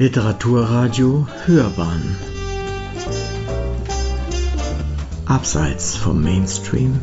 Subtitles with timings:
[0.00, 2.16] Literaturradio Hörbahn.
[5.26, 7.00] Abseits vom Mainstream.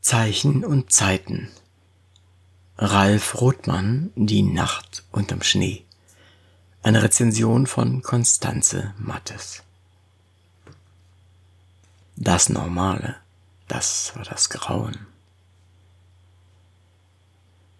[0.00, 1.48] Zeichen und Zeiten.
[2.78, 5.84] Ralf Rothmann Die Nacht unterm Schnee.
[6.82, 9.62] Eine Rezension von Konstanze Mattes.
[12.16, 13.14] Das Normale,
[13.68, 15.06] das war das Grauen.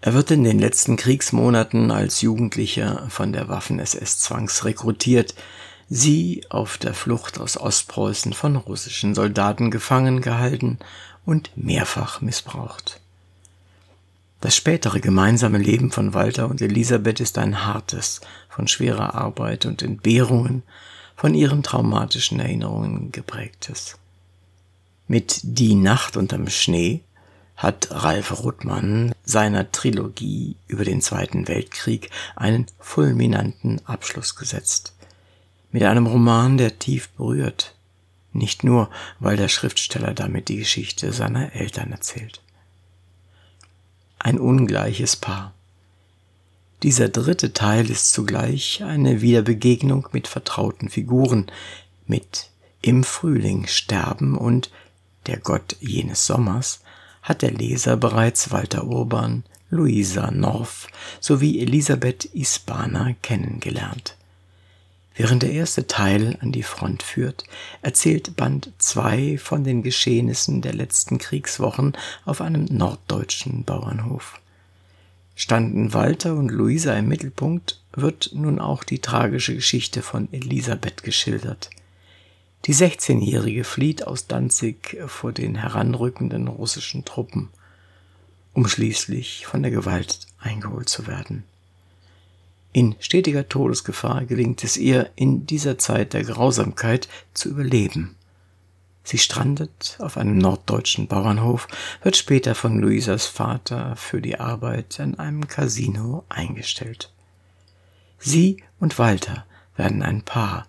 [0.06, 5.34] Er wird in den letzten Kriegsmonaten als Jugendlicher von der Waffen-SS zwangsrekrutiert,
[5.88, 10.78] sie auf der Flucht aus Ostpreußen von russischen Soldaten gefangen gehalten
[11.24, 13.00] und mehrfach missbraucht.
[14.40, 19.82] Das spätere gemeinsame Leben von Walter und Elisabeth ist ein hartes, von schwerer Arbeit und
[19.82, 20.62] Entbehrungen,
[21.16, 23.98] von ihren traumatischen Erinnerungen geprägtes.
[25.08, 27.02] Mit Die Nacht unterm Schnee
[27.56, 34.94] hat Ralf Rothmann seiner Trilogie über den Zweiten Weltkrieg einen fulminanten Abschluss gesetzt.
[35.72, 37.74] Mit einem Roman, der tief berührt,
[38.32, 42.42] nicht nur, weil der Schriftsteller damit die Geschichte seiner Eltern erzählt.
[44.18, 45.54] Ein ungleiches Paar.
[46.82, 51.50] Dieser dritte Teil ist zugleich eine Wiederbegegnung mit vertrauten Figuren,
[52.06, 52.50] mit
[52.82, 54.70] Im Frühling sterben und
[55.26, 56.80] Der Gott jenes Sommers,
[57.26, 60.86] hat der Leser bereits Walter Urban, Luisa North
[61.20, 64.16] sowie Elisabeth Ispana kennengelernt.
[65.16, 67.44] Während der erste Teil an die Front führt,
[67.82, 74.38] erzählt Band 2 von den Geschehnissen der letzten Kriegswochen auf einem norddeutschen Bauernhof.
[75.34, 81.70] Standen Walter und Luisa im Mittelpunkt, wird nun auch die tragische Geschichte von Elisabeth geschildert–
[82.64, 87.50] die 16-Jährige flieht aus Danzig vor den heranrückenden russischen Truppen,
[88.54, 91.44] um schließlich von der Gewalt eingeholt zu werden.
[92.72, 98.16] In stetiger Todesgefahr gelingt es ihr, in dieser Zeit der Grausamkeit zu überleben.
[99.02, 101.68] Sie strandet auf einem norddeutschen Bauernhof,
[102.02, 107.12] wird später von Luisas Vater für die Arbeit an einem Casino eingestellt.
[108.18, 110.66] Sie und Walter werden ein Paar,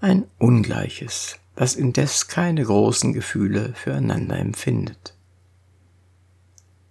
[0.00, 5.14] ein ungleiches, das indes keine großen Gefühle füreinander empfindet.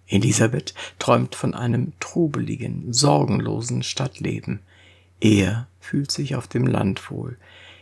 [0.06, 4.60] Elisabeth träumt von einem trubeligen, sorgenlosen Stadtleben.
[5.20, 7.36] Er fühlt sich auf dem Land wohl,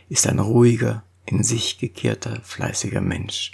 [0.09, 3.51] ist ein ruhiger, in sich gekehrter, fleißiger Mensch.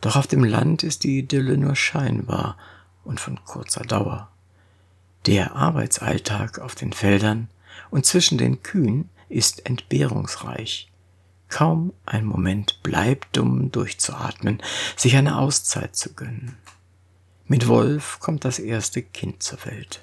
[0.00, 2.56] Doch auf dem Land ist die Idylle nur scheinbar
[3.04, 4.30] und von kurzer Dauer.
[5.26, 7.48] Der Arbeitsalltag auf den Feldern
[7.90, 10.90] und zwischen den Kühen ist entbehrungsreich.
[11.48, 14.62] Kaum ein Moment bleibt, um durchzuatmen,
[14.96, 16.56] sich eine Auszeit zu gönnen.
[17.46, 20.02] Mit Wolf kommt das erste Kind zur Welt.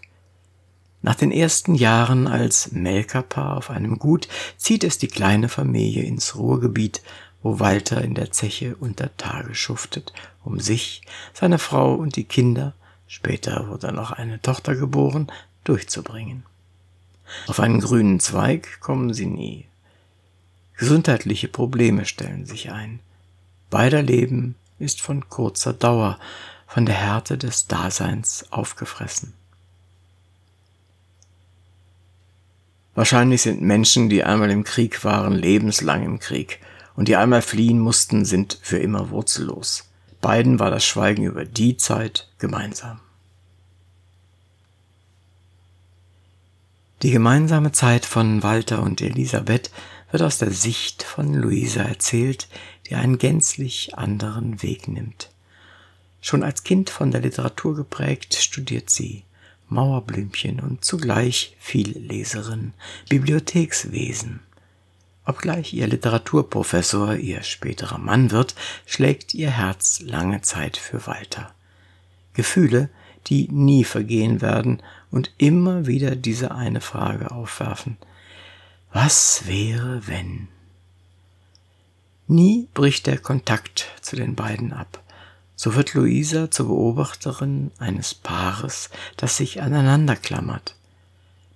[1.01, 4.27] Nach den ersten Jahren als Melkerpaar auf einem Gut
[4.57, 7.01] zieht es die kleine Familie ins Ruhrgebiet,
[7.41, 11.01] wo Walter in der Zeche unter Tage schuftet, um sich,
[11.33, 12.75] seine Frau und die Kinder,
[13.07, 15.31] später wurde noch eine Tochter geboren,
[15.63, 16.43] durchzubringen.
[17.47, 19.67] Auf einen grünen Zweig kommen sie nie.
[20.77, 22.99] Gesundheitliche Probleme stellen sich ein.
[23.69, 26.17] Beider Leben ist von kurzer Dauer,
[26.67, 29.33] von der Härte des Daseins aufgefressen.
[32.95, 36.59] Wahrscheinlich sind Menschen, die einmal im Krieg waren, lebenslang im Krieg,
[36.95, 39.89] und die einmal fliehen mussten, sind für immer wurzellos.
[40.19, 42.99] Beiden war das Schweigen über die Zeit gemeinsam.
[47.01, 49.71] Die gemeinsame Zeit von Walter und Elisabeth
[50.11, 52.47] wird aus der Sicht von Luisa erzählt,
[52.87, 55.31] die einen gänzlich anderen Weg nimmt.
[56.21, 59.23] Schon als Kind von der Literatur geprägt, studiert sie
[59.67, 62.73] Mauerblümchen und zugleich Vielleserin,
[63.09, 64.41] Bibliothekswesen.
[65.25, 68.53] Obgleich ihr Literaturprofessor ihr späterer Mann wird,
[68.85, 71.51] schlägt ihr Herz lange Zeit für Walter.
[72.33, 72.89] Gefühle,
[73.27, 77.97] die nie vergehen werden und immer wieder diese eine Frage aufwerfen.
[78.93, 80.47] Was wäre, wenn?
[82.27, 85.03] Nie bricht der Kontakt zu den beiden ab.
[85.55, 90.75] So wird Luisa zur Beobachterin eines Paares, das sich aneinander klammert.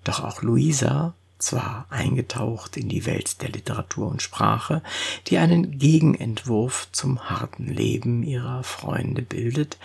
[0.04, 4.82] Doch auch Luisa, zwar eingetaucht in die Welt der Literatur und Sprache,
[5.28, 9.78] die einen Gegenentwurf zum harten Leben ihrer Freunde bildet,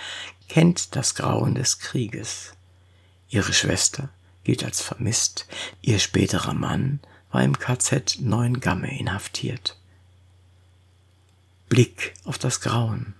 [0.48, 2.52] kennt das Grauen des Krieges.
[3.30, 4.10] Ihre Schwester
[4.44, 5.46] gilt als vermisst,
[5.80, 7.00] ihr späterer Mann
[7.30, 9.78] war im KZ Neuengamme inhaftiert.
[11.68, 13.14] Blick auf das Grauen.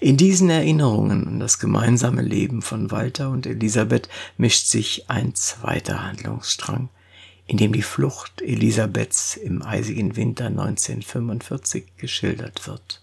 [0.00, 6.02] In diesen Erinnerungen an das gemeinsame Leben von Walter und Elisabeth mischt sich ein zweiter
[6.04, 6.88] Handlungsstrang,
[7.46, 13.01] in dem die Flucht Elisabeths im eisigen Winter 1945 geschildert wird.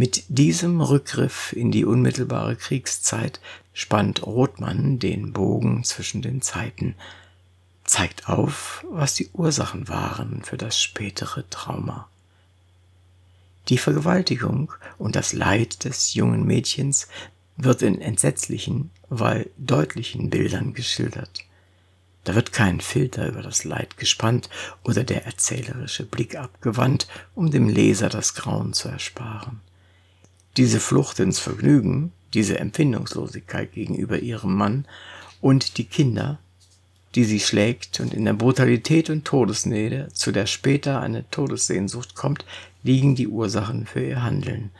[0.00, 3.40] Mit diesem Rückgriff in die unmittelbare Kriegszeit
[3.72, 6.94] spannt Rothmann den Bogen zwischen den Zeiten,
[7.82, 12.08] zeigt auf, was die Ursachen waren für das spätere Trauma.
[13.70, 17.08] Die Vergewaltigung und das Leid des jungen Mädchens
[17.56, 21.40] wird in entsetzlichen, weil deutlichen Bildern geschildert.
[22.22, 24.48] Da wird kein Filter über das Leid gespannt
[24.84, 29.60] oder der erzählerische Blick abgewandt, um dem Leser das Grauen zu ersparen.
[30.56, 34.86] Diese Flucht ins Vergnügen, diese Empfindungslosigkeit gegenüber ihrem Mann
[35.40, 36.38] und die Kinder,
[37.14, 42.44] die sie schlägt und in der Brutalität und Todesnähe, zu der später eine Todessehnsucht kommt,
[42.82, 44.70] liegen die Ursachen für ihr Handeln.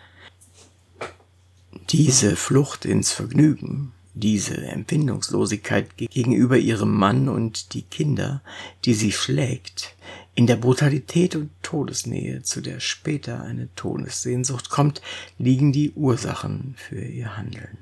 [1.91, 8.43] Diese Flucht ins Vergnügen, diese Empfindungslosigkeit gegenüber ihrem Mann und die Kinder,
[8.85, 9.95] die sie schlägt,
[10.35, 15.03] in der Brutalität und Todesnähe, zu der später eine Todessehnsucht kommt,
[15.37, 17.77] liegen die Ursachen für ihr Handeln.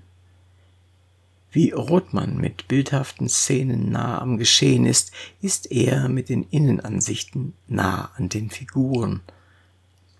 [1.52, 8.10] Wie Rothmann mit bildhaften Szenen nah am Geschehen ist, ist er mit den Innenansichten nah
[8.16, 9.20] an den Figuren.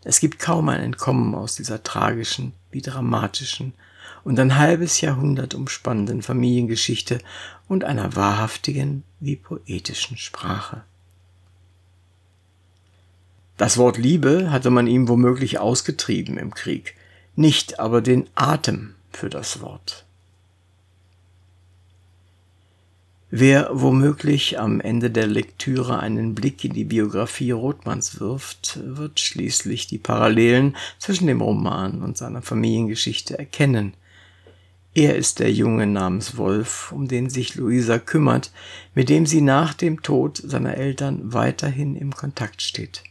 [0.05, 3.73] Es gibt kaum ein Entkommen aus dieser tragischen wie dramatischen
[4.23, 7.19] und ein halbes Jahrhundert umspannenden Familiengeschichte
[7.67, 10.85] und einer wahrhaftigen wie poetischen Sprache.
[13.57, 16.95] Das Wort Liebe hatte man ihm womöglich ausgetrieben im Krieg,
[17.37, 20.05] nicht aber den Atem für das Wort.
[23.31, 29.89] Wer womöglich am Ende der Lektüre einen Blick in die Biografie Rothmanns wirft, wird schließlich
[29.89, 33.95] die Parallelen zwischen dem Roman und seiner Familiengeschichte erkennen–
[34.97, 38.51] er ist der Junge namens Wolf, um den sich Luisa kümmert,
[38.95, 43.03] mit dem sie nach dem Tod seiner Eltern weiterhin im Kontakt steht.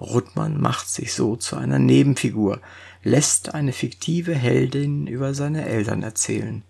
[0.00, 2.60] Ruttmann macht sich so zu einer Nebenfigur,
[3.02, 6.62] lässt eine fiktive Heldin über seine Eltern erzählen.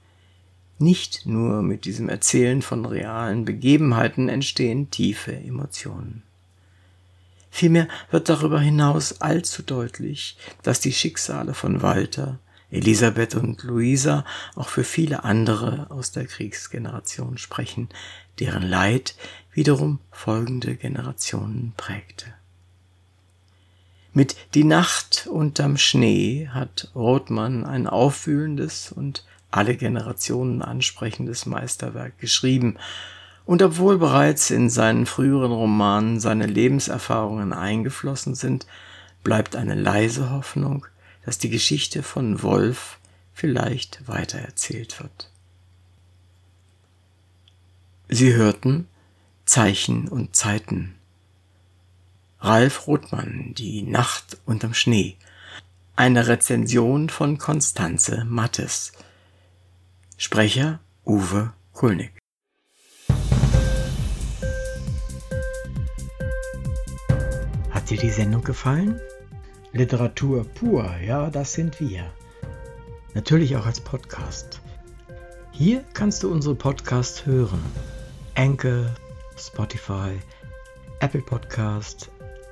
[0.79, 6.23] Nicht nur mit diesem Erzählen von realen Begebenheiten entstehen tiefe Emotionen.
[7.51, 12.39] Vielmehr wird darüber hinaus allzu deutlich, dass die Schicksale von Walter,
[12.71, 14.25] Elisabeth und Luisa
[14.55, 17.89] auch für viele andere aus der Kriegsgeneration sprechen,
[18.39, 19.17] deren Leid
[19.53, 22.33] wiederum folgende Generationen prägte.
[24.13, 32.77] Mit Die Nacht unterm Schnee hat Rothmann ein auffühlendes und alle Generationen ansprechendes Meisterwerk geschrieben,
[33.47, 38.67] und obwohl bereits in seinen früheren Romanen seine Lebenserfahrungen eingeflossen sind,
[39.25, 40.87] bleibt eine leise Hoffnung,
[41.25, 42.99] dass die Geschichte von Wolf
[43.33, 45.31] vielleicht weitererzählt wird.
[48.09, 48.87] Sie hörten
[49.47, 51.00] Zeichen und Zeiten.
[52.43, 55.17] Ralf Rothmann, Die Nacht unterm Schnee.
[55.95, 58.93] Eine Rezension von Konstanze Mattes.
[60.17, 62.13] Sprecher Uwe Kulnig.
[67.69, 68.99] Hat dir die Sendung gefallen?
[69.73, 72.11] Literatur pur, ja, das sind wir.
[73.13, 74.63] Natürlich auch als Podcast.
[75.53, 77.63] Hier kannst du unsere Podcasts hören.
[78.35, 78.87] Anchor,
[79.37, 80.19] Spotify,
[81.01, 82.11] Apple Podcast,